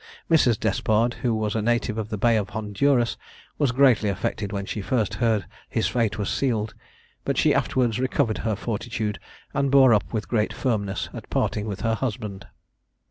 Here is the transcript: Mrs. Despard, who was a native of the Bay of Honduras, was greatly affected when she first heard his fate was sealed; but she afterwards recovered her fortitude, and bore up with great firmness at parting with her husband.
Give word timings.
Mrs. 0.31 0.59
Despard, 0.59 1.13
who 1.21 1.35
was 1.35 1.53
a 1.53 1.61
native 1.61 1.99
of 1.99 2.09
the 2.09 2.17
Bay 2.17 2.35
of 2.35 2.49
Honduras, 2.49 3.17
was 3.59 3.71
greatly 3.71 4.09
affected 4.09 4.51
when 4.51 4.65
she 4.65 4.81
first 4.81 5.13
heard 5.13 5.45
his 5.69 5.87
fate 5.87 6.17
was 6.17 6.27
sealed; 6.27 6.73
but 7.23 7.37
she 7.37 7.53
afterwards 7.53 7.99
recovered 7.99 8.39
her 8.39 8.55
fortitude, 8.55 9.19
and 9.53 9.69
bore 9.69 9.93
up 9.93 10.11
with 10.11 10.27
great 10.27 10.53
firmness 10.53 11.07
at 11.13 11.29
parting 11.29 11.67
with 11.67 11.81
her 11.81 11.93
husband. 11.93 12.47